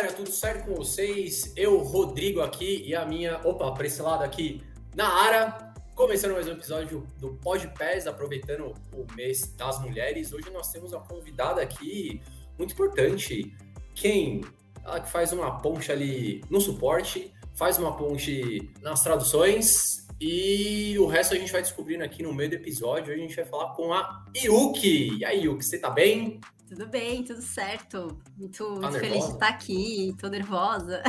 [0.00, 1.52] galera, tudo certo com vocês?
[1.54, 4.62] Eu, Rodrigo aqui e a minha, opa, para esse lado aqui,
[4.94, 10.32] na área, começando mais um episódio do Pod Pés, aproveitando o mês das mulheres.
[10.32, 12.22] Hoje nós temos uma convidada aqui
[12.56, 13.54] muito importante,
[13.94, 14.40] quem
[14.82, 21.04] ela que faz uma ponte ali no suporte, faz uma ponte nas traduções e o
[21.04, 23.12] resto a gente vai descobrindo aqui no meio do episódio.
[23.12, 25.18] Hoje a gente vai falar com a Yuki.
[25.18, 26.40] E aí, Yuki, você tá bem?
[26.70, 28.16] Tudo bem, tudo certo.
[28.38, 31.02] Muito, tá muito feliz de estar aqui, tô nervosa.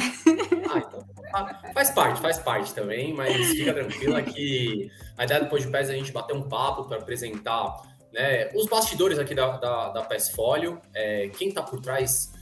[0.74, 1.72] Ah, então, tá.
[1.72, 5.96] faz parte, faz parte também, mas fica tranquila que a ideia do Podpés é a
[5.96, 7.80] gente bater um papo para apresentar
[8.12, 12.34] né, os bastidores aqui da, da, da Folio, é, quem está por trás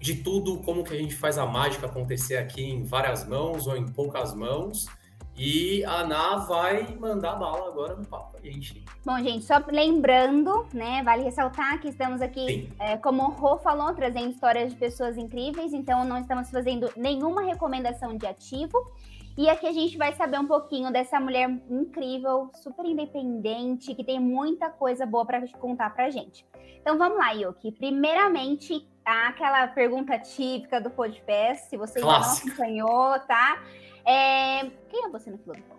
[0.00, 3.76] de tudo, como que a gente faz a mágica acontecer aqui em várias mãos ou
[3.76, 4.86] em poucas mãos.
[5.38, 8.84] E a Ana vai mandar bala agora no papo a gente.
[9.06, 11.00] Bom, gente, só lembrando, né?
[11.04, 15.72] Vale ressaltar que estamos aqui, é, como o Rô falou, trazendo histórias de pessoas incríveis,
[15.72, 18.76] então não estamos fazendo nenhuma recomendação de ativo.
[19.36, 24.18] E aqui a gente vai saber um pouquinho dessa mulher incrível, super independente, que tem
[24.18, 26.44] muita coisa boa para contar pra gente.
[26.80, 27.70] Então vamos lá, Yuki.
[27.70, 32.34] Primeiramente, aquela pergunta típica do podcast, se você Clássica.
[32.34, 33.62] já não acompanhou, tá?
[34.08, 34.70] É...
[34.88, 35.76] Quem é você no fila do pão?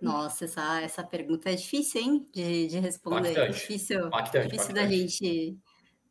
[0.00, 2.28] Nossa, essa, essa pergunta é difícil, hein?
[2.32, 3.36] De, de responder.
[3.36, 5.58] É difícil, Bactante, difícil da gente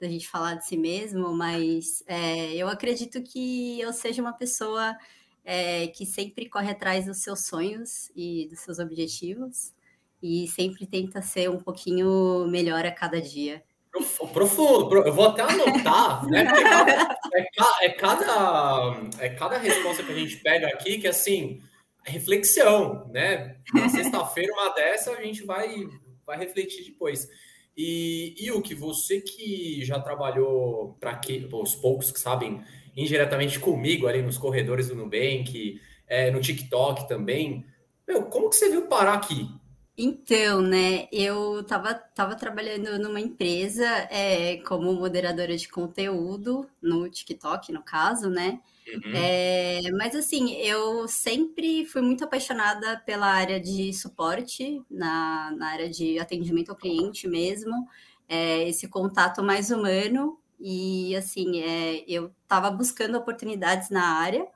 [0.02, 4.98] da gente falar de si mesmo, mas é, eu acredito que eu seja uma pessoa
[5.46, 9.72] é, que sempre corre atrás dos seus sonhos e dos seus objetivos
[10.22, 13.64] e sempre tenta ser um pouquinho melhor a cada dia.
[14.34, 16.44] Profundo, eu vou até anotar, né?
[17.34, 21.62] É, é, cada, é cada resposta que a gente pega aqui que, assim,
[22.06, 23.58] é reflexão, né?
[23.74, 25.88] Na sexta-feira, uma dessa, a gente vai,
[26.26, 27.28] vai refletir depois.
[27.76, 32.64] E, e o que você que já trabalhou para que os poucos que sabem
[32.96, 37.66] indiretamente comigo ali nos corredores do Nubank, é, no TikTok também,
[38.08, 39.50] meu, como que você viu parar aqui?
[39.96, 47.72] Então, né, eu tava, tava trabalhando numa empresa é, como moderadora de conteúdo no TikTok,
[47.72, 48.60] no caso, né?
[48.88, 49.12] Uhum.
[49.14, 55.90] É, mas assim, eu sempre fui muito apaixonada pela área de suporte, na, na área
[55.90, 57.88] de atendimento ao cliente mesmo,
[58.28, 60.40] é, esse contato mais humano.
[60.60, 64.48] E assim, é, eu estava buscando oportunidades na área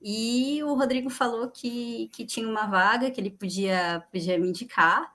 [0.00, 5.12] e o Rodrigo falou que, que tinha uma vaga que ele podia, podia me indicar.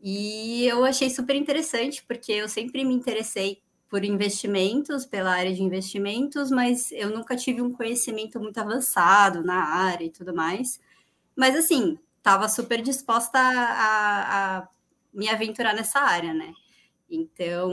[0.00, 5.62] E eu achei super interessante, porque eu sempre me interessei por investimentos, pela área de
[5.62, 10.80] investimentos, mas eu nunca tive um conhecimento muito avançado na área e tudo mais.
[11.36, 14.68] Mas, assim, estava super disposta a, a,
[15.12, 16.52] me aventurar nessa área, né?
[17.08, 17.70] Então,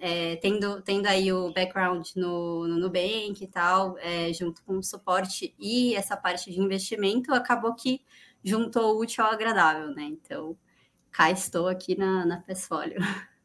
[0.00, 4.82] é, tendo, tendo aí o background no, no Nubank e tal, é, junto com o
[4.82, 8.00] suporte e essa parte de investimento, acabou que
[8.42, 10.04] juntou o útil ao agradável, né?
[10.04, 10.56] Então,
[11.10, 12.98] cá estou aqui na, na Pesfolio.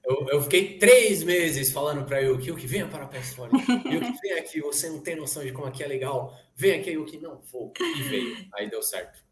[0.06, 3.53] Eu, eu fiquei três meses falando para o que venha para a Pesfolio.
[3.58, 6.38] Yuki, vem aqui, você não tem noção de como aqui é legal.
[6.56, 7.72] Vem aqui, que não vou.
[7.80, 8.47] E veio.
[8.53, 9.24] Aí deu certo.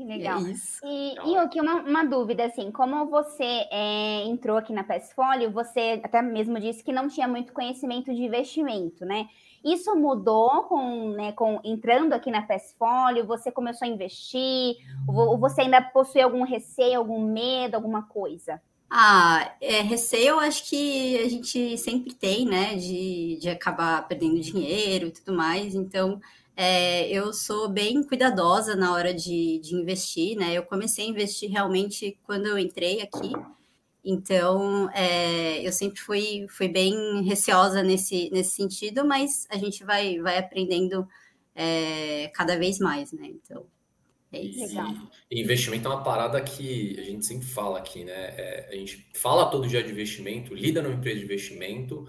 [0.00, 0.40] Que legal.
[0.46, 5.50] É e, e aqui uma, uma, dúvida, assim, como você é, entrou aqui na Passfolio,
[5.50, 9.28] você até mesmo disse que não tinha muito conhecimento de investimento, né?
[9.62, 13.26] Isso mudou com, né, com entrando aqui na Passfolio?
[13.26, 14.76] Você começou a investir?
[15.06, 18.58] Ou você ainda possui algum receio, algum medo, alguma coisa?
[18.88, 22.74] Ah, é, receio eu acho que a gente sempre tem, né?
[22.74, 25.74] De, de acabar perdendo dinheiro e tudo mais.
[25.74, 26.18] Então,
[26.62, 30.52] é, eu sou bem cuidadosa na hora de, de investir, né?
[30.52, 33.32] Eu comecei a investir realmente quando eu entrei aqui,
[34.04, 40.18] então é, eu sempre fui, fui bem receosa nesse, nesse sentido, mas a gente vai,
[40.18, 41.08] vai aprendendo
[41.54, 43.26] é, cada vez mais, né?
[43.28, 43.64] Então.
[44.30, 44.76] É isso.
[45.30, 48.12] E, investimento é uma parada que a gente sempre fala aqui, né?
[48.12, 52.06] É, a gente fala todo dia de investimento, lida numa empresa de investimento,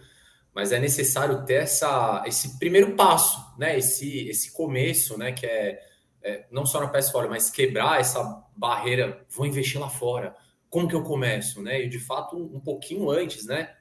[0.54, 3.78] mas é necessário ter essa, esse primeiro passo, né?
[3.78, 5.32] Esse, esse começo, né?
[5.32, 5.82] Que é,
[6.22, 9.26] é não só na PS fora, mas quebrar essa barreira.
[9.30, 10.36] Vou investir lá fora.
[10.70, 11.82] Como que eu começo, né?
[11.82, 13.74] E de fato um, um pouquinho antes, né?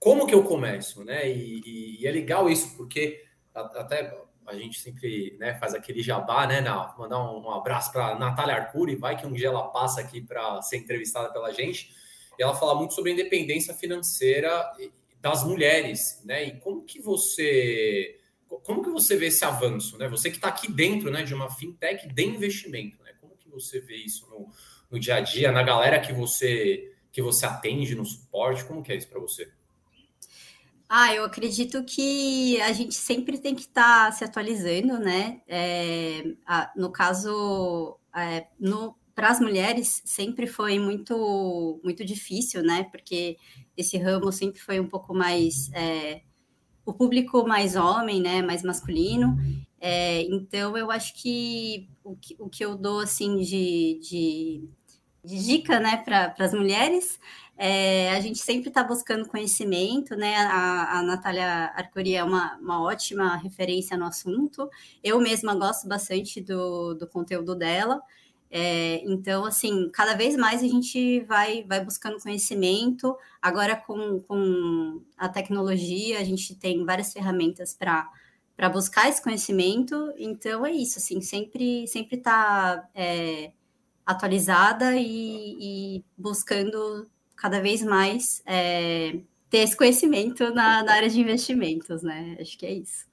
[0.00, 1.30] Como que eu começo, né?
[1.30, 3.24] E, e, e é legal isso porque
[3.54, 4.12] até
[4.46, 6.60] a gente sempre né, faz aquele jabá, né?
[6.60, 10.20] Na, mandar um, um abraço para Natália Arcuri, vai que um dia ela passa aqui
[10.20, 11.90] para ser entrevistada pela gente.
[12.38, 14.72] E ela fala muito sobre independência financeira
[15.20, 16.44] das mulheres, né?
[16.44, 18.20] E como que você
[18.62, 20.08] como que você vê esse avanço, né?
[20.08, 23.12] Você que está aqui dentro, né, de uma fintech de investimento, né?
[23.20, 24.48] Como que você vê isso no,
[24.90, 28.64] no dia a dia, na galera que você que você atende no suporte?
[28.64, 29.50] Como que é isso para você?
[30.88, 35.40] Ah, eu acredito que a gente sempre tem que estar tá se atualizando, né?
[35.48, 38.46] É, a, no caso, é,
[39.16, 42.84] para as mulheres sempre foi muito muito difícil, né?
[42.84, 43.38] Porque
[43.76, 46.20] esse ramo sempre foi um pouco mais é,
[46.84, 48.42] o público mais homem, né?
[48.42, 49.36] Mais masculino.
[49.80, 54.68] É, então eu acho que o, que o que eu dou assim de, de,
[55.24, 57.18] de dica, né, para as mulheres
[57.58, 60.36] é, a gente sempre está buscando conhecimento, né?
[60.36, 64.68] A, a Natália Arcuri é uma, uma ótima referência no assunto.
[65.02, 68.02] Eu mesma gosto bastante do, do conteúdo dela.
[68.50, 73.16] É, então, assim, cada vez mais a gente vai, vai buscando conhecimento.
[73.40, 80.12] Agora, com, com a tecnologia, a gente tem várias ferramentas para buscar esse conhecimento.
[80.16, 83.52] Então, é isso, assim, sempre sempre está é,
[84.04, 89.18] atualizada e, e buscando cada vez mais é,
[89.50, 92.36] ter esse conhecimento na, na, área de investimentos, né?
[92.40, 93.06] Acho que é isso.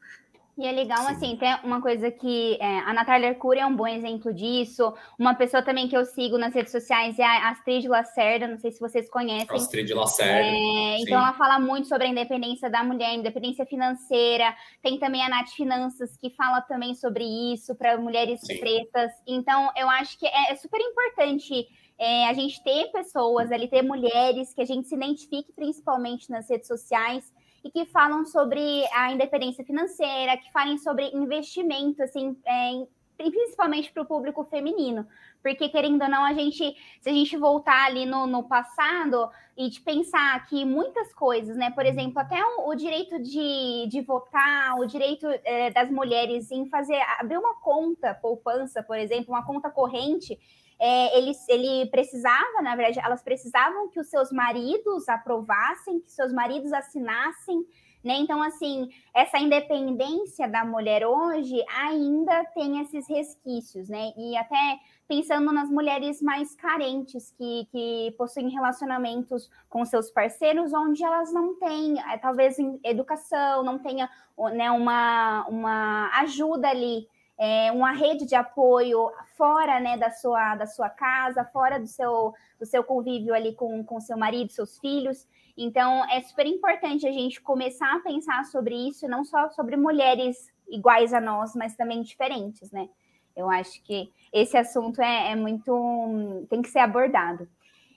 [0.55, 1.11] E é legal, Sim.
[1.11, 4.93] assim, tem uma coisa que é, a Natália Arcuri é um bom exemplo disso.
[5.17, 8.71] Uma pessoa também que eu sigo nas redes sociais é a Astrid Lacerda, não sei
[8.71, 9.47] se vocês conhecem.
[9.49, 10.47] Astrid Lacerda.
[10.47, 14.55] É, então ela fala muito sobre a independência da mulher, independência financeira.
[14.81, 18.59] Tem também a Nath Finanças, que fala também sobre isso para mulheres Sim.
[18.59, 19.11] pretas.
[19.25, 21.67] Então, eu acho que é, é super importante
[21.97, 26.47] é, a gente ter pessoas ali, ter mulheres que a gente se identifique principalmente nas
[26.47, 27.23] redes sociais
[27.63, 34.03] e que falam sobre a independência financeira, que falem sobre investimento, assim, é, principalmente para
[34.03, 35.07] o público feminino.
[35.41, 39.69] Porque, querendo ou não, a gente, se a gente voltar ali no, no passado e
[39.69, 41.69] de pensar que muitas coisas, né?
[41.71, 46.65] Por exemplo, até o, o direito de, de votar, o direito é, das mulheres em
[46.67, 50.39] fazer, abrir uma conta poupança, por exemplo, uma conta corrente,
[50.79, 56.33] é, ele, ele precisava, na verdade, elas precisavam que os seus maridos aprovassem, que seus
[56.33, 57.65] maridos assinassem,
[58.03, 58.15] né?
[58.15, 64.11] Então, assim, essa independência da mulher hoje ainda tem esses resquícios, né?
[64.17, 71.03] E até pensando nas mulheres mais carentes que, que possuem relacionamentos com seus parceiros, onde
[71.03, 74.09] elas não têm, é, talvez, educação, não tenha
[74.53, 77.07] né, uma, uma ajuda ali
[77.37, 82.33] é, uma rede de apoio fora né, da, sua, da sua casa, fora do seu,
[82.59, 85.27] do seu convívio ali com, com seu marido, seus filhos.
[85.57, 90.51] Então, é super importante a gente começar a pensar sobre isso, não só sobre mulheres
[90.67, 92.89] iguais a nós, mas também diferentes, né?
[93.35, 96.45] Eu acho que esse assunto é, é muito.
[96.49, 97.47] tem que ser abordado.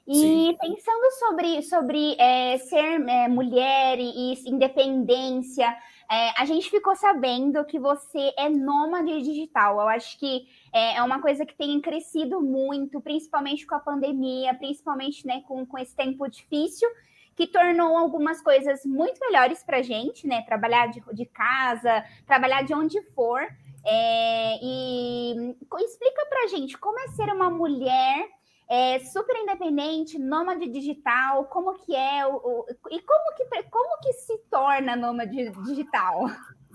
[0.06, 0.56] E Sim.
[0.60, 5.76] pensando sobre, sobre é, ser é, mulher e, e independência,
[6.10, 9.80] é, a gente ficou sabendo que você é nômade digital.
[9.80, 14.54] Eu acho que é, é, uma coisa que tem crescido muito, principalmente com a pandemia,
[14.54, 16.88] principalmente né, com, com esse tempo difícil,
[17.34, 20.42] que tornou algumas coisas muito melhores para a gente, né?
[20.42, 23.42] Trabalhar de, de casa, trabalhar de onde for.
[23.84, 28.26] É, e explica para gente como é ser uma mulher
[28.68, 34.12] é, super independente, nômade digital, como que é o, o, e como que, como que
[34.12, 36.28] se torna nômade digital?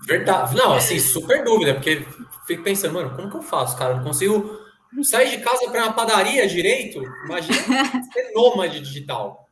[0.06, 0.56] Verdade.
[0.56, 2.04] Não, assim, super dúvida, porque
[2.46, 3.96] fico pensando, mano, como que eu faço, cara?
[3.96, 4.58] não consigo
[5.02, 7.02] sair de casa para uma padaria direito?
[7.24, 7.56] Imagina
[8.12, 9.48] ser nômade digital.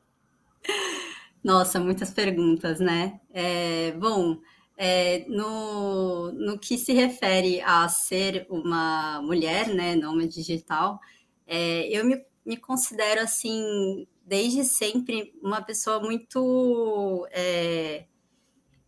[1.42, 3.20] Nossa, muitas perguntas, né?
[3.32, 4.38] É, bom,
[4.76, 10.98] é, no, no que se refere a ser uma mulher, né, nômade digital,
[11.46, 18.04] é, eu me me considero, assim, desde sempre, uma pessoa muito é,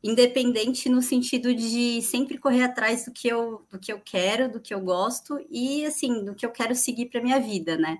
[0.03, 4.61] independente no sentido de sempre correr atrás do que, eu, do que eu quero, do
[4.61, 7.99] que eu gosto e, assim, do que eu quero seguir para minha vida, né?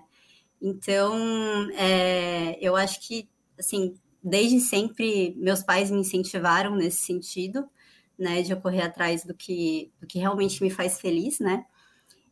[0.61, 7.69] Então, é, eu acho que, assim, desde sempre, meus pais me incentivaram nesse sentido,
[8.17, 11.65] né, de eu correr atrás do que, do que realmente me faz feliz, né?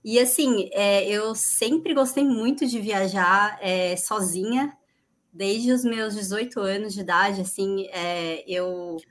[0.04, 4.76] E assim, é, eu sempre gostei muito de viajar é, sozinha,
[5.34, 7.42] desde os meus 18 anos de idade.
[7.42, 9.06] Assim, é, eu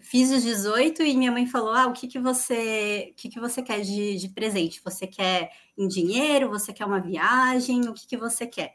[0.00, 3.40] fiz os 18 e minha mãe falou: Ah, o que, que você o que, que
[3.40, 4.80] você quer de, de presente?
[4.84, 6.50] Você quer em dinheiro?
[6.50, 7.88] Você quer uma viagem?
[7.88, 8.74] O que, que você quer?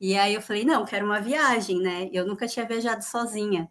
[0.00, 2.08] E aí eu falei: Não, quero uma viagem, né?
[2.12, 3.70] Eu nunca tinha viajado sozinha.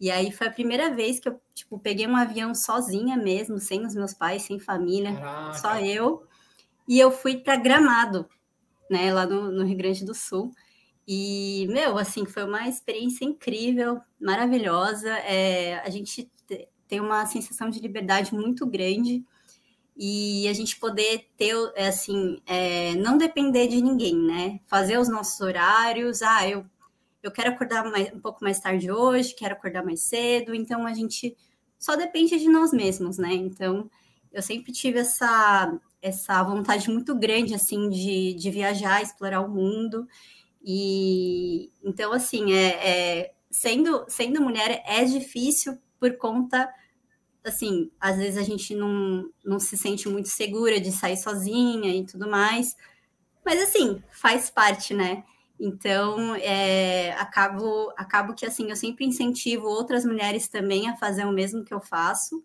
[0.00, 3.84] E aí foi a primeira vez que eu, tipo, peguei um avião sozinha mesmo, sem
[3.86, 5.60] os meus pais, sem família, Caraca.
[5.60, 6.26] só eu.
[6.90, 8.28] E eu fui para Gramado,
[8.90, 10.50] né, lá no, no Rio Grande do Sul.
[11.06, 15.08] E, meu, assim, foi uma experiência incrível, maravilhosa.
[15.08, 16.28] É, a gente
[16.88, 19.24] tem uma sensação de liberdade muito grande
[19.96, 24.58] e a gente poder ter, é, assim, é, não depender de ninguém, né?
[24.66, 26.22] Fazer os nossos horários.
[26.22, 26.66] Ah, eu,
[27.22, 30.92] eu quero acordar mais, um pouco mais tarde hoje, quero acordar mais cedo, então a
[30.92, 31.36] gente
[31.78, 33.32] só depende de nós mesmos, né?
[33.32, 33.88] Então,
[34.32, 40.06] eu sempre tive essa, essa vontade muito grande, assim, de, de viajar, explorar o mundo,
[40.62, 46.68] e então, assim, é, é sendo, sendo mulher é difícil por conta
[47.44, 52.04] assim, às vezes a gente não, não se sente muito segura de sair sozinha e
[52.04, 52.76] tudo mais.
[53.44, 55.24] Mas assim, faz parte, né?
[55.58, 61.32] Então, é, acabo, acabo que assim, eu sempre incentivo outras mulheres também a fazer o
[61.32, 62.42] mesmo que eu faço,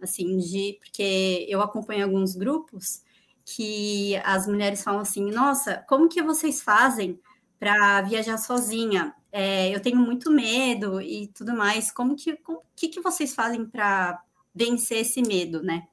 [0.00, 3.02] assim, de porque eu acompanho alguns grupos
[3.44, 7.20] que as mulheres falam assim, nossa, como que vocês fazem
[7.58, 9.14] para viajar sozinha?
[9.30, 11.92] É, eu tenho muito medo e tudo mais.
[11.92, 14.20] Como que, como, que, que vocês fazem para
[14.54, 15.86] vencer esse medo, né?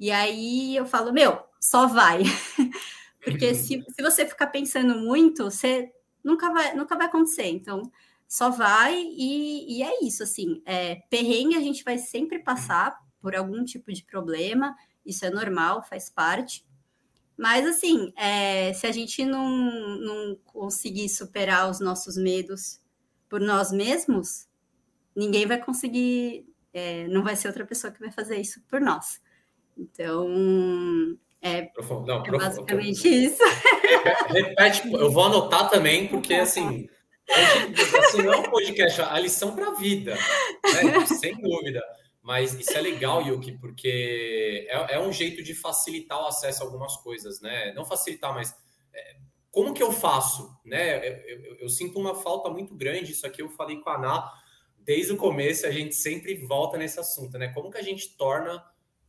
[0.00, 2.22] E aí eu falo, meu, só vai.
[3.22, 5.92] Porque se, se você ficar pensando muito, você
[6.24, 7.48] nunca vai, nunca vai acontecer.
[7.48, 7.90] Então,
[8.26, 10.62] só vai e, e é isso, assim.
[10.64, 15.82] É, perrengue a gente vai sempre passar por algum tipo de problema, isso é normal,
[15.82, 16.64] faz parte.
[17.36, 22.80] Mas, assim, é, se a gente não, não conseguir superar os nossos medos
[23.28, 24.48] por nós mesmos,
[25.14, 29.20] ninguém vai conseguir, é, não vai ser outra pessoa que vai fazer isso por nós.
[29.76, 30.28] Então,
[31.40, 31.70] é,
[32.04, 33.42] não, é basicamente isso.
[34.28, 36.88] Repete, eu vou anotar também, porque assim,
[37.30, 41.06] assim não é um podcast, a lição para a vida, né?
[41.06, 41.80] sem dúvida.
[42.28, 46.66] Mas isso é legal, Yuki, porque é, é, um jeito de facilitar o acesso a
[46.66, 47.72] algumas coisas, né?
[47.72, 48.54] Não facilitar, mas
[48.92, 49.16] é,
[49.50, 50.98] como que eu faço, né?
[51.08, 53.12] Eu, eu, eu, sinto uma falta muito grande.
[53.12, 54.30] Isso aqui eu falei com a Ana
[54.76, 57.48] desde o começo, a gente sempre volta nesse assunto, né?
[57.48, 58.62] Como que a gente torna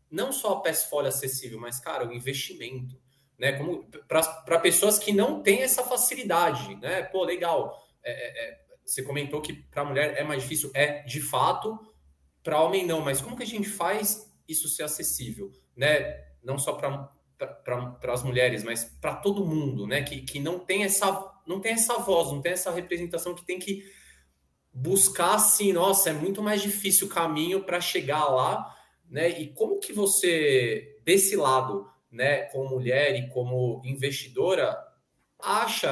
[0.10, 2.98] não só a Passfolio acessível, mas, cara, o investimento,
[3.38, 3.52] né?
[3.52, 7.02] Como para pessoas que não têm essa facilidade, né?
[7.04, 7.86] Pô, legal.
[8.02, 11.78] É, é, é você comentou que para mulher é mais difícil, é de fato,
[12.44, 16.18] para homem não, mas como que a gente faz isso ser acessível, né?
[16.44, 20.02] Não só para para as mulheres, mas para todo mundo, né?
[20.02, 23.58] Que, que não tem essa não tem essa voz, não tem essa representação que tem
[23.58, 23.84] que
[24.74, 28.76] buscar assim, nossa, é muito mais difícil o caminho para chegar lá
[29.10, 29.30] né?
[29.30, 34.78] E como que você, desse lado, né, como mulher e como investidora,
[35.40, 35.90] acha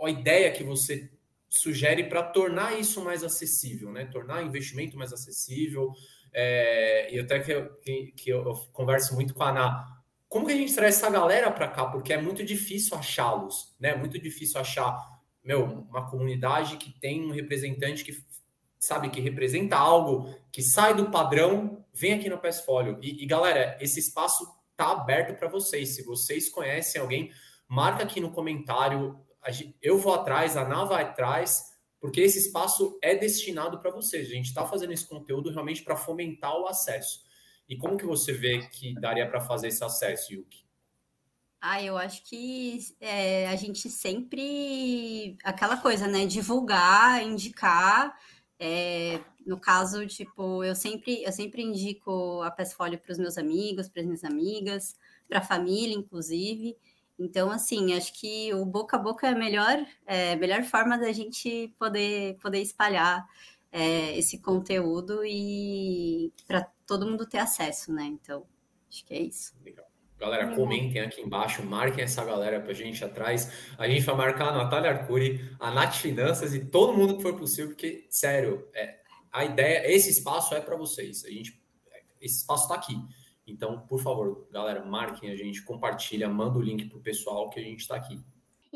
[0.00, 1.10] a ideia que você
[1.58, 4.06] sugere para tornar isso mais acessível, né?
[4.06, 5.92] Tornar o investimento mais acessível.
[6.32, 9.86] É, e até que, eu, que, que eu, converso muito com a Ana.
[10.28, 11.86] Como que a gente traz essa galera para cá?
[11.86, 13.90] Porque é muito difícil achá-los, né?
[13.90, 14.98] É muito difícil achar,
[15.44, 18.12] meu, uma comunidade que tem um representante que
[18.80, 22.98] sabe, que representa algo que sai do padrão, vem aqui no Passfolio.
[23.00, 24.46] E, e galera, esse espaço
[24.76, 25.90] tá aberto para vocês.
[25.90, 27.30] Se vocês conhecem alguém,
[27.68, 29.18] marca aqui no comentário.
[29.82, 34.28] Eu vou atrás, a Ana vai atrás, porque esse espaço é destinado para vocês.
[34.28, 37.24] A gente está fazendo esse conteúdo realmente para fomentar o acesso.
[37.68, 40.64] E como que você vê que daria para fazer esse acesso, Yuki?
[41.60, 46.26] Ah, eu acho que é, a gente sempre aquela coisa, né?
[46.26, 48.14] Divulgar, indicar
[48.58, 53.88] é, no caso, tipo, eu sempre, eu sempre indico a Passfolio para os meus amigos,
[53.88, 54.96] para as minhas amigas,
[55.28, 56.76] para a família, inclusive.
[57.18, 61.12] Então, assim, acho que o boca a boca é a melhor, é, melhor forma da
[61.12, 63.24] gente poder, poder espalhar
[63.70, 68.04] é, esse conteúdo e para todo mundo ter acesso, né?
[68.04, 68.44] Então,
[68.88, 69.52] acho que é isso.
[69.64, 69.86] Legal.
[70.18, 73.50] Galera, comentem aqui embaixo, marquem essa galera pra gente atrás.
[73.76, 77.36] A gente vai marcar a Natália Arcuri, a Nath Finanças e todo mundo que for
[77.36, 79.00] possível, porque, sério, é,
[79.32, 81.24] a ideia, esse espaço é para vocês.
[81.24, 81.60] A gente,
[82.20, 82.96] esse espaço está aqui.
[83.46, 87.62] Então, por favor, galera, marquem a gente, compartilha, manda o link pro pessoal que a
[87.62, 88.18] gente está aqui.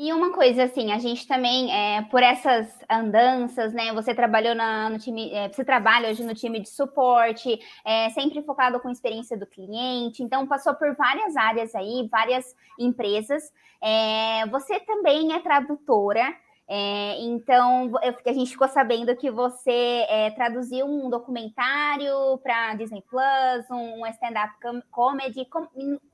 [0.01, 3.91] E uma coisa assim, a gente também, é, por essas andanças, né?
[3.91, 8.41] Você trabalhou na, no time, é, você trabalha hoje no time de suporte, é, sempre
[8.43, 12.45] focado com a experiência do cliente, então passou por várias áreas aí, várias
[12.79, 13.43] empresas.
[13.83, 16.33] É, você também é tradutora.
[16.71, 23.03] É, então, eu, a gente ficou sabendo que você é, traduziu um documentário para Disney
[23.09, 24.53] Plus, um, um stand-up
[24.91, 25.45] comedy.
[25.45, 25.65] Com,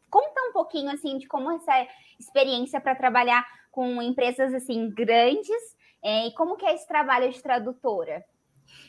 [0.10, 1.86] conta um pouquinho assim de como essa
[2.18, 5.76] experiência para trabalhar com empresas assim grandes.
[6.02, 8.24] É, e como que é esse trabalho de tradutora?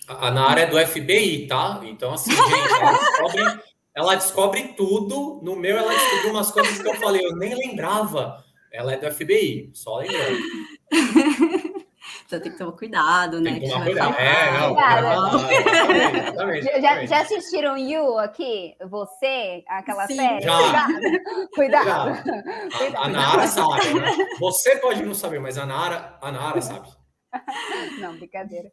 [0.07, 1.81] A, na área do FBI, tá?
[1.83, 5.41] Então, assim, gente, ela descobre, ela descobre tudo.
[5.43, 8.45] No meu, ela descobriu umas coisas que eu falei, eu nem lembrava.
[8.73, 10.39] Ela é do FBI, só lembrando.
[12.27, 13.53] Então tem que tomar cuidado, né?
[13.53, 14.15] Tem que tomar cuidado.
[14.19, 15.39] É, não, cuidado.
[16.83, 18.75] já, já assistiram You aqui?
[18.85, 19.63] Você?
[19.69, 20.17] Aquela Sim.
[20.17, 20.41] série?
[20.41, 20.87] Já.
[21.55, 22.23] Cuidado.
[22.77, 22.99] Cuidado.
[22.99, 24.13] A, a Nara sabe, né?
[24.41, 26.89] Você pode não saber, mas a Nara, a Nara sabe.
[28.01, 28.73] Não, brincadeira.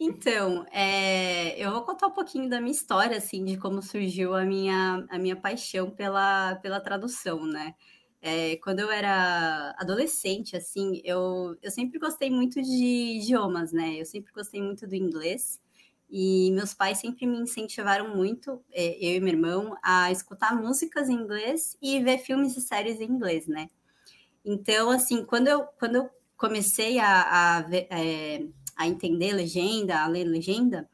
[0.00, 4.44] Então, é, eu vou contar um pouquinho da minha história, assim, de como surgiu a
[4.44, 7.74] minha, a minha paixão pela, pela tradução, né?
[8.20, 14.00] É, quando eu era adolescente, assim, eu, eu sempre gostei muito de idiomas, né?
[14.00, 15.60] Eu sempre gostei muito do inglês.
[16.10, 21.08] E meus pais sempre me incentivaram muito, é, eu e meu irmão, a escutar músicas
[21.08, 23.68] em inglês e ver filmes e séries em inglês, né?
[24.44, 30.24] Então, assim, quando eu, quando eu comecei a, a, é, a entender legenda, a ler
[30.24, 30.88] legenda,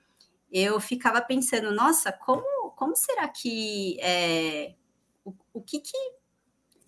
[0.51, 4.75] eu ficava pensando, nossa, como, como será que é,
[5.25, 5.97] o, o que que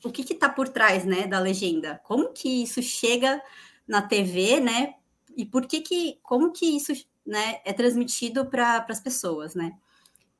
[0.06, 2.00] o que está por trás, né, da legenda?
[2.04, 3.42] Como que isso chega
[3.86, 4.94] na TV, né?
[5.36, 6.92] E por que que, como que isso,
[7.24, 9.72] né, é transmitido para as pessoas, né?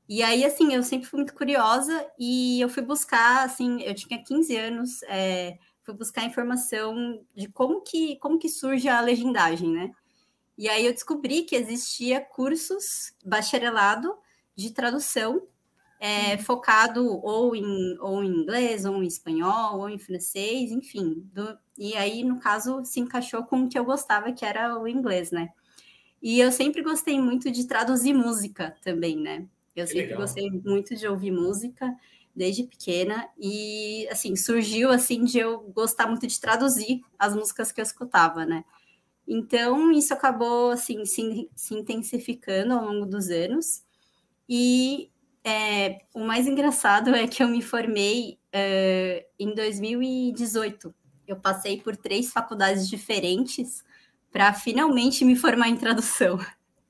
[0.09, 4.23] E aí, assim, eu sempre fui muito curiosa e eu fui buscar, assim, eu tinha
[4.23, 9.91] 15 anos, é, fui buscar informação de como que, como que surge a legendagem, né?
[10.57, 14.17] E aí eu descobri que existia cursos bacharelado
[14.55, 15.43] de tradução
[15.99, 16.39] é, uhum.
[16.39, 21.29] focado ou em, ou em inglês, ou em espanhol, ou em francês, enfim.
[21.33, 24.87] Do, e aí, no caso, se encaixou com o que eu gostava, que era o
[24.87, 25.51] inglês, né?
[26.23, 29.47] E eu sempre gostei muito de traduzir música também, né?
[29.75, 30.21] Eu que sempre legal.
[30.21, 31.95] gostei muito de ouvir música
[32.35, 37.81] desde pequena e assim surgiu assim de eu gostar muito de traduzir as músicas que
[37.81, 38.65] eu escutava, né?
[39.27, 43.83] Então, isso acabou assim, se, se intensificando ao longo dos anos.
[44.49, 45.11] E
[45.47, 48.39] é, o mais engraçado é que eu me formei
[49.39, 50.95] em 2018.
[51.27, 53.85] Eu passei por três faculdades diferentes
[54.33, 56.39] para finalmente me formar em tradução.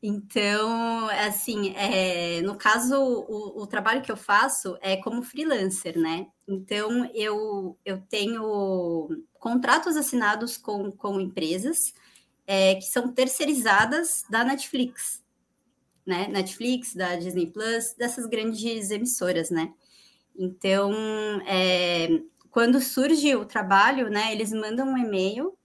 [0.03, 6.27] Então, assim, é, no caso, o, o, trabalho que eu faço é como freelancer, né?
[6.47, 9.09] Então, eu, eu tenho
[9.39, 11.95] contratos assinados com, com empresas
[12.47, 15.25] é, que são terceirizadas da Netflix,
[16.07, 16.29] né?
[16.29, 19.73] Netflix, da Disney Plus, dessas grandes emissoras, né?
[20.39, 20.93] Então,
[21.47, 22.09] é,
[22.51, 25.57] quando surge o trabalho, né, eles mandam um e-mail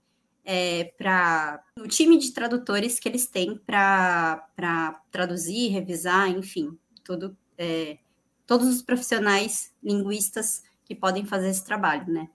[0.44, 7.98] é, para o time de tradutores que eles têm para traduzir, revisar, enfim, tudo, é,
[8.46, 12.28] todos os profissionais linguistas que podem fazer esse trabalho, né?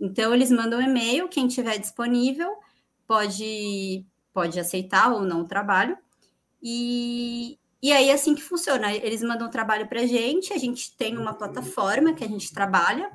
[0.00, 2.50] Então, eles mandam um e-mail, quem tiver disponível,
[3.06, 5.96] pode, pode aceitar ou não o trabalho.
[6.66, 8.90] E, e aí é assim que funciona.
[8.94, 12.54] Eles mandam o trabalho para a gente, a gente tem uma plataforma que a gente
[12.54, 13.10] trabalha,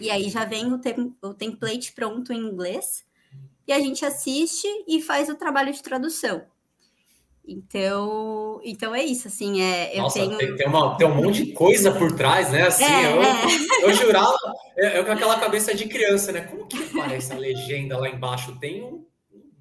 [0.00, 3.04] e aí já vem o, tem, o template pronto em inglês,
[3.68, 6.42] e a gente assiste e faz o trabalho de tradução.
[7.46, 10.36] Então, então é isso, assim, é, eu Nossa, tenho...
[10.36, 12.66] Tem, tem, uma, tem um monte de coisa por trás, né?
[12.66, 13.84] Assim, é, eu, é.
[13.84, 14.36] eu jurava,
[14.76, 16.42] eu, com aquela cabeça de criança, né?
[16.42, 18.56] Como que aparece a legenda lá embaixo?
[18.58, 19.04] Tem um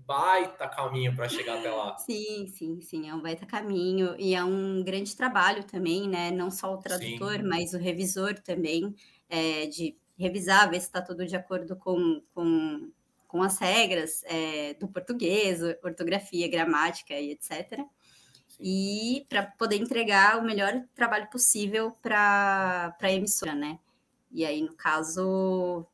[0.09, 1.95] baita caminho para chegar até lá.
[1.99, 6.31] Sim, sim, sim, é um baita caminho e é um grande trabalho também, né?
[6.31, 7.43] Não só o tradutor, sim.
[7.43, 8.95] mas o revisor também,
[9.29, 12.91] é, de revisar, ver se está tudo de acordo com, com,
[13.27, 17.77] com as regras é, do português, ortografia, gramática e etc.
[18.47, 18.57] Sim.
[18.59, 23.77] E para poder entregar o melhor trabalho possível para a emissora, né?
[24.31, 25.85] E aí, no caso,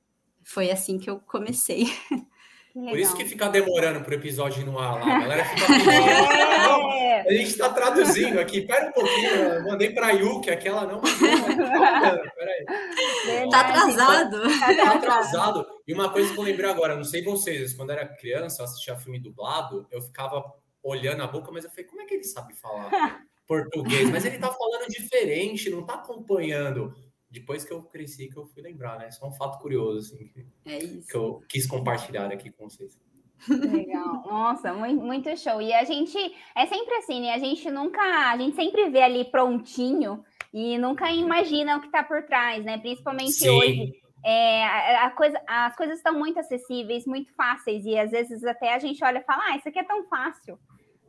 [0.41, 1.84] foi assim que eu comecei.
[2.75, 5.15] Por isso que fica demorando para o episódio no ar lá.
[5.15, 6.91] A galera fica pedindo.
[6.91, 7.21] é.
[7.21, 8.61] A gente está traduzindo aqui.
[8.63, 9.29] Pera um pouquinho.
[9.29, 10.99] Eu mandei para a Yuki, aquela não.
[11.01, 12.65] Peraí.
[13.49, 14.41] Tá atrasado.
[14.59, 15.65] Tá atrasado.
[15.88, 18.65] E uma coisa que eu lembrei agora, não sei vocês, quando eu era criança, eu
[18.65, 20.43] assistia filme dublado, eu ficava
[20.83, 24.09] olhando a boca, mas eu falei, como é que ele sabe falar português?
[24.11, 26.93] Mas ele tá falando diferente, não tá acompanhando
[27.36, 29.12] depois que eu cresci que eu fui lembrar, né?
[29.12, 32.98] Só um fato curioso, assim, que, é que eu quis compartilhar aqui com vocês.
[33.50, 35.62] Legal, nossa, muito, show.
[35.62, 36.17] E a gente
[36.56, 37.34] é sempre assim, né?
[37.34, 42.04] A gente nunca, a gente sempre vê ali prontinho e nunca imagina o que está
[42.04, 42.78] por trás, né?
[42.78, 43.50] Principalmente Sim.
[43.50, 44.02] hoje.
[44.24, 48.80] É, a, coisa, as coisas estão muito acessíveis, muito fáceis, e às vezes até a
[48.80, 50.58] gente olha e fala, ah, isso aqui é tão fácil.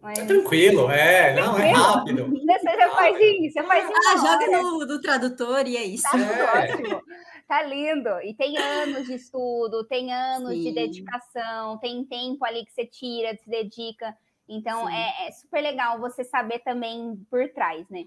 [0.06, 0.20] Mas...
[0.20, 2.30] É tranquilo, é, não, é rápido.
[2.30, 4.00] Você faz isso, você faz isso.
[4.06, 6.04] Ah, joga no, no tradutor e é isso.
[6.08, 6.72] Tá é.
[6.72, 7.02] ótimo.
[7.48, 8.08] Tá lindo.
[8.22, 10.62] E tem anos de estudo, tem anos Sim.
[10.62, 14.16] de dedicação, tem tempo ali que você tira, se dedica.
[14.48, 18.04] Então é, é, super legal você saber também por trás, né?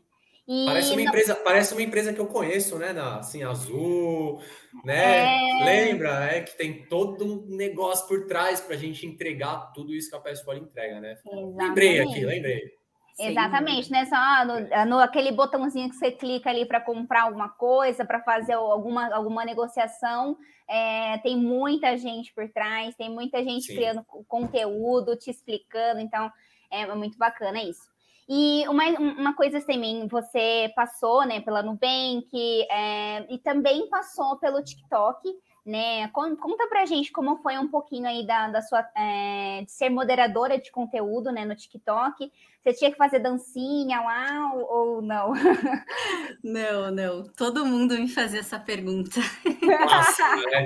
[0.52, 1.04] E parece uma não...
[1.04, 2.92] empresa, parece uma empresa que eu conheço, né?
[2.92, 4.42] Na, assim, azul,
[4.84, 5.62] né?
[5.62, 5.64] É...
[5.64, 10.10] Lembra, é que tem todo um negócio por trás para a gente entregar tudo isso
[10.10, 11.12] que a Pessoal entrega, né?
[11.12, 11.56] Exatamente.
[11.56, 12.80] Lembrei aqui, lembrei.
[13.20, 14.06] Exatamente, né?
[14.06, 14.86] Só no, é.
[14.86, 19.46] no, aquele botãozinho que você clica ali para comprar alguma coisa, para fazer alguma, alguma
[19.46, 20.36] negociação.
[20.68, 23.76] É, tem muita gente por trás, tem muita gente Sim.
[23.76, 26.32] criando conteúdo, te explicando, então
[26.72, 27.89] é muito bacana isso.
[28.30, 32.30] E uma, uma coisa também, você passou né, pela Nubank
[32.70, 35.36] é, e também passou pelo TikTok
[35.70, 36.08] né?
[36.10, 40.60] Conta pra gente como foi um pouquinho aí da, da sua é, de ser moderadora
[40.60, 42.32] de conteúdo, né, no TikTok.
[42.62, 45.32] Você tinha que fazer dancinha lá ou, ou não?
[46.44, 47.24] Não, não.
[47.36, 49.20] Todo mundo me fazia essa pergunta.
[49.62, 50.66] Nossa, né?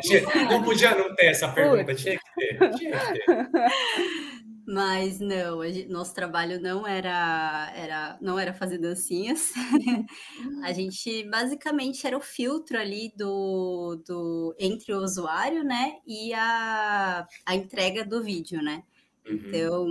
[0.50, 2.70] não podia não ter essa pergunta, tinha que ter.
[2.72, 3.26] Tinha que ter.
[4.66, 9.52] Mas não, gente, nosso trabalho não era, era, não era fazer dancinhas.
[10.64, 17.28] a gente basicamente era o filtro ali do, do entre o usuário, né, e a,
[17.46, 18.84] a entrega do vídeo, né?
[19.28, 19.36] Uhum.
[19.36, 19.88] Então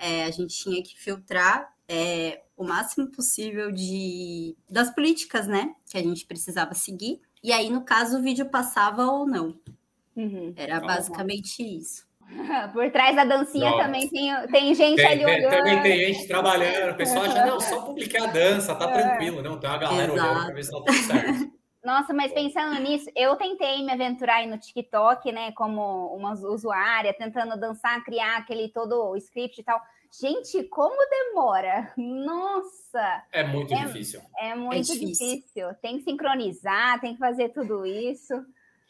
[0.00, 5.98] é, a gente tinha que filtrar é, o máximo possível de das políticas, né, que
[5.98, 7.20] a gente precisava seguir.
[7.42, 9.58] E aí, no caso, o vídeo passava ou não.
[10.16, 10.54] Uhum.
[10.56, 12.05] Era basicamente isso.
[12.72, 13.84] Por trás da dancinha Nossa.
[13.84, 15.50] também tem, tem gente tem, ali tem, olhando.
[15.50, 16.92] Também tem gente trabalhando.
[16.92, 18.92] O pessoal acha, não, só publicar a dança, tá é.
[18.92, 19.42] tranquilo.
[19.42, 20.30] Não, tem uma galera Exato.
[20.30, 21.56] olhando para ver se tá tudo certo.
[21.86, 27.14] Nossa, mas pensando nisso, eu tentei me aventurar aí no TikTok, né, como uma usuária,
[27.14, 29.80] tentando dançar, criar aquele todo o script e tal.
[30.20, 31.92] Gente, como demora?
[31.96, 33.22] Nossa!
[33.30, 34.20] É muito é, difícil.
[34.36, 35.36] É muito é difícil.
[35.36, 35.74] difícil.
[35.80, 38.34] Tem que sincronizar, tem que fazer tudo isso.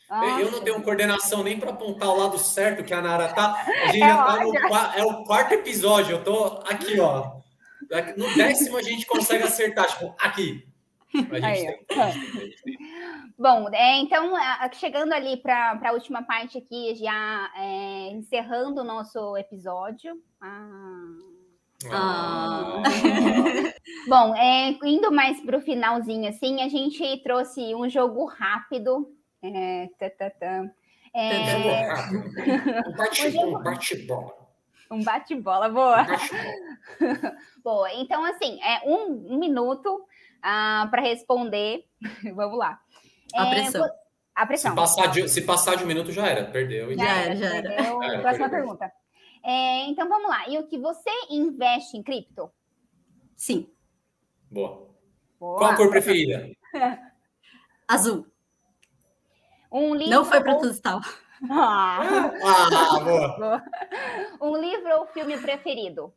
[0.08, 0.40] Nossa.
[0.40, 3.54] Eu não tenho coordenação nem para apontar o lado certo que a Nara tá.
[3.84, 4.54] A gente é já tá no
[4.96, 6.16] é o quarto episódio.
[6.16, 7.36] Eu tô aqui, ó.
[8.16, 10.66] No décimo a gente consegue acertar, tipo, aqui.
[11.12, 11.86] Tem,
[13.38, 14.32] Bom, é, então,
[14.72, 20.20] chegando ali para a última parte aqui, já é, encerrando o nosso episódio.
[20.40, 21.06] Ah.
[21.90, 22.82] Ah.
[24.08, 29.88] Bom, é, indo mais para o finalzinho, assim, a gente trouxe um jogo rápido é,
[29.98, 30.70] tá, tá, tá.
[31.14, 32.10] É...
[32.86, 34.46] Um bate-bola.
[34.90, 36.02] Um bate-bola, boa.
[36.02, 37.92] Um boa.
[37.94, 40.04] Então, assim, é um, um minuto uh,
[40.42, 41.86] ah, para responder.
[42.34, 42.78] Vamos lá.
[43.34, 43.90] A é, pressão.
[44.34, 44.70] A pressão.
[44.72, 46.44] Se passar, de, se passar de um minuto, já era.
[46.44, 46.94] Perdeu.
[46.94, 47.68] Já, já era, já era.
[47.70, 48.02] Perdeu.
[48.04, 48.66] era Próxima perdeu.
[48.66, 48.92] pergunta.
[49.42, 50.48] É, então, vamos lá.
[50.48, 52.50] E o que você investe em cripto?
[53.34, 53.70] Sim.
[54.50, 54.88] Boa.
[55.40, 55.58] Boa.
[55.58, 56.50] Qual a cor preferida?
[57.88, 58.26] Azul.
[59.70, 61.00] Um livro Não foi proposital.
[61.50, 62.30] Ah.
[62.42, 63.00] ah,
[63.38, 63.64] boa.
[64.40, 66.12] Um livro ou filme preferido?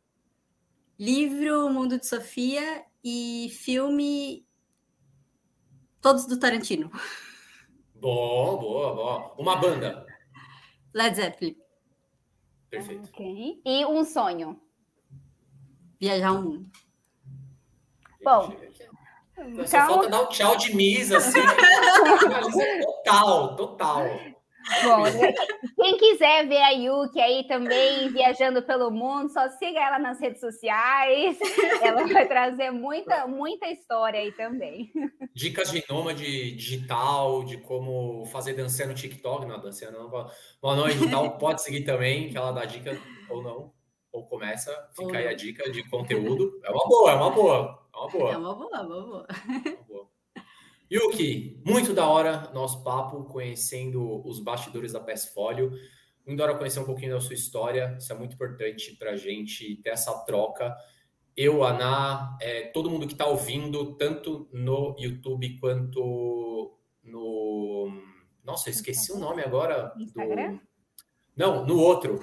[0.98, 4.46] Livro Mundo de Sofia e filme
[6.00, 6.90] Todos do Tarantino.
[7.94, 9.34] Boa, boa, boa.
[9.38, 10.06] Uma banda.
[10.94, 11.56] Led Zeppelin.
[12.70, 13.08] Perfeito.
[13.10, 13.60] Okay.
[13.64, 14.60] E um sonho?
[16.00, 16.70] Viajar o mundo.
[18.22, 18.54] Bom,
[19.46, 19.66] então...
[19.66, 21.40] Só falta dar o um tchau de misa, assim.
[23.04, 24.04] total, total.
[24.84, 25.02] Bom,
[25.76, 30.40] quem quiser ver a Yuki aí também viajando pelo mundo, só siga ela nas redes
[30.40, 31.38] sociais.
[31.82, 34.92] Ela vai trazer muita, muita história aí também.
[35.34, 39.46] Dicas de nômade digital, de como fazer dançar no TikTok.
[39.46, 40.08] Não, dançando não.
[40.08, 42.96] Boa noite digital, pode seguir também, que ela dá dica
[43.28, 43.72] ou não.
[44.12, 46.60] Ou começa, fica aí a dica de conteúdo.
[46.64, 47.79] É uma boa, é uma boa.
[47.92, 48.32] É uma boa.
[48.32, 49.26] É uma boa, uma boa.
[49.28, 50.10] É uma boa.
[50.92, 55.70] Yuki, muito da hora nosso papo, conhecendo os bastidores da Folio.
[56.26, 57.96] Muito da hora conhecer um pouquinho da sua história.
[57.98, 60.76] Isso é muito importante para a gente ter essa troca.
[61.36, 67.88] Eu, Ana, é, todo mundo que está ouvindo, tanto no YouTube quanto no.
[68.44, 69.94] Nossa, eu esqueci o nome agora.
[69.96, 70.54] Instagram?
[70.54, 70.60] Do...
[71.36, 72.18] Não, no outro.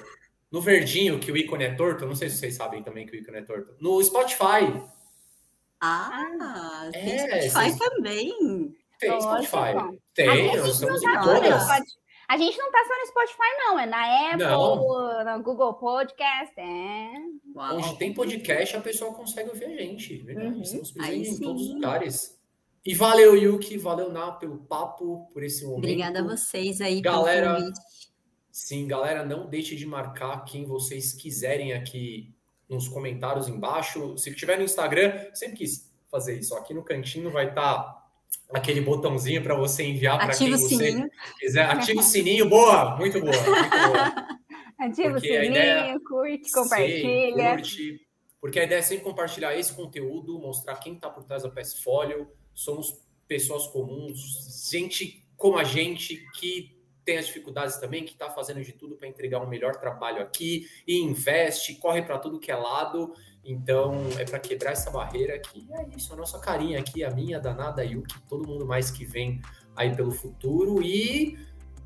[0.50, 2.06] No verdinho, que o ícone é torto.
[2.06, 3.74] Não sei se vocês sabem também que o ícone é torto.
[3.80, 4.72] No Spotify.
[5.80, 7.78] Ah, tem é, Spotify vocês...
[7.78, 8.76] também.
[8.98, 9.98] Tem Spotify.
[10.14, 11.68] Tem, nós estamos em todas.
[12.28, 13.78] A gente não tá só no Spotify, não.
[13.78, 15.36] É na Apple, não.
[15.38, 16.52] no Google Podcast.
[16.58, 17.10] É.
[17.54, 17.76] Uau.
[17.78, 20.18] Onde tem podcast, a pessoa consegue ouvir a gente.
[20.18, 20.48] Verdade?
[20.48, 20.60] Uhum.
[20.60, 22.38] Estamos presentes em todos os lugares.
[22.84, 23.78] E valeu, Yuki.
[23.78, 25.78] Valeu, Ná, pelo papo, por esse momento.
[25.78, 27.80] Obrigada a vocês aí galera, pelo convite.
[28.50, 32.34] Sim, galera, não deixe de marcar quem vocês quiserem aqui
[32.68, 34.16] nos comentários embaixo.
[34.18, 36.54] Se tiver no Instagram, sempre quis fazer isso.
[36.54, 38.08] Aqui no cantinho vai estar tá
[38.52, 41.08] aquele botãozinho para você enviar para quem você sininho.
[41.38, 41.64] quiser.
[41.64, 44.38] Ativa o sininho, boa, muito boa, muito boa.
[44.78, 46.00] Ativa o sininho, ideia...
[46.06, 47.54] curte, compartilha.
[47.56, 48.00] curte,
[48.40, 51.82] porque a ideia é sempre compartilhar esse conteúdo, mostrar quem está por trás da PS
[51.82, 52.30] Folio.
[52.54, 56.77] Somos pessoas comuns, gente como a gente que
[57.08, 60.68] tem as dificuldades também, que está fazendo de tudo para entregar um melhor trabalho aqui
[60.86, 63.14] e investe, corre para tudo que é lado.
[63.42, 65.66] Então, é para quebrar essa barreira aqui.
[65.66, 68.66] E é isso, a nossa carinha aqui, a minha, a danada, a Yuki, todo mundo
[68.66, 69.40] mais que vem
[69.74, 70.82] aí pelo futuro.
[70.82, 71.38] E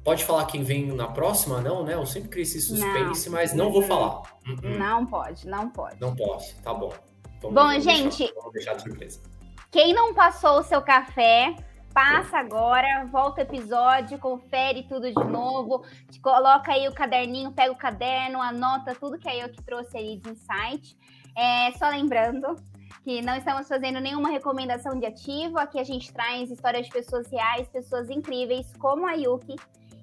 [0.03, 1.95] pode falar quem vem na próxima, não, né?
[1.95, 4.23] Eu sempre criei esse suspense, não, mas não vou falar.
[4.45, 4.77] Uhum.
[4.77, 6.01] Não pode, não pode.
[6.01, 6.93] Não posso, tá bom.
[7.39, 9.23] Então, bom, gente, deixar, vamos deixar de surpresa.
[9.71, 11.55] Quem não passou o seu café,
[11.93, 15.85] passa agora, volta o episódio, confere tudo de novo,
[16.23, 20.17] coloca aí o caderninho, pega o caderno, anota tudo que a eu que trouxe aí
[20.17, 20.97] de insight.
[21.37, 22.57] É, só lembrando
[23.03, 25.59] que não estamos fazendo nenhuma recomendação de ativo.
[25.59, 29.57] Aqui a gente traz histórias de pessoas reais, pessoas incríveis, como a Yuki.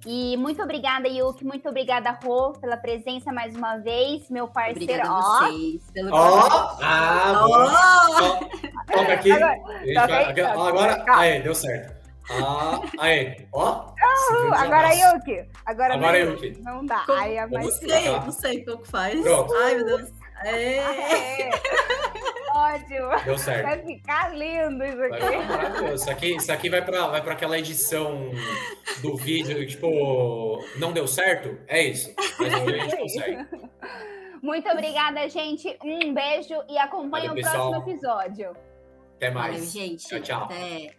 [0.05, 1.43] E muito obrigada, Yuki.
[1.45, 4.29] Muito obrigada, Rô, pela presença mais uma vez.
[4.29, 4.83] Meu parceiro.
[4.83, 5.91] Obrigada a vocês.
[5.91, 6.77] Pelo Ó!
[6.81, 8.91] Ah, oh!
[8.91, 9.31] Toca aqui.
[9.31, 9.55] Agora,
[10.07, 10.41] vai...
[10.41, 11.99] agora aí, deu certo.
[12.31, 13.87] Ah, aí, ó.
[13.87, 15.45] Uh, agora Yuki.
[15.65, 16.61] Agora, agora Yuki.
[16.61, 16.99] Não dá.
[17.05, 17.65] Como, aí é mais...
[17.65, 19.21] Não sei, não sei como que faz.
[19.21, 19.53] Pronto.
[19.55, 20.09] Ai, meu Deus.
[20.45, 21.49] É.
[22.59, 23.23] Ótimo.
[23.25, 23.63] Deu certo.
[23.63, 25.93] Vai ficar lindo isso aqui.
[25.93, 28.31] Isso aqui, isso aqui vai para vai aquela edição
[29.01, 31.57] do vídeo, tipo, não deu certo?
[31.67, 32.13] É isso.
[32.39, 33.47] Mas a gente consegue.
[34.41, 35.77] Muito obrigada, gente.
[35.83, 38.55] Um beijo e acompanhe Valeu, o próximo episódio.
[39.15, 39.55] Até mais.
[39.55, 40.07] Valeu, gente.
[40.07, 40.43] Tchau, tchau.
[40.45, 40.98] Até.